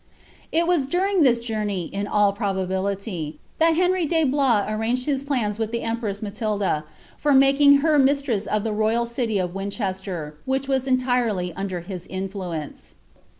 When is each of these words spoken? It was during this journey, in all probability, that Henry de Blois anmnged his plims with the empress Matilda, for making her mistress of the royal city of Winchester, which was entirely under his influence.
It 0.51 0.65
was 0.65 0.87
during 0.87 1.21
this 1.21 1.39
journey, 1.39 1.83
in 1.85 2.07
all 2.07 2.33
probability, 2.33 3.37
that 3.59 3.75
Henry 3.75 4.07
de 4.07 4.23
Blois 4.23 4.65
anmnged 4.67 5.05
his 5.05 5.23
plims 5.23 5.59
with 5.59 5.71
the 5.71 5.83
empress 5.83 6.23
Matilda, 6.23 6.85
for 7.19 7.35
making 7.35 7.81
her 7.85 7.99
mistress 7.99 8.47
of 8.47 8.63
the 8.63 8.73
royal 8.73 9.05
city 9.05 9.37
of 9.37 9.53
Winchester, 9.53 10.33
which 10.45 10.67
was 10.67 10.87
entirely 10.87 11.53
under 11.53 11.81
his 11.81 12.07
influence. 12.07 12.95